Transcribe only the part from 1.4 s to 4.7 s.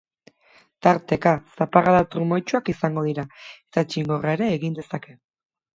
zaparrada trumoitsuak izango dira, eta txingorra ere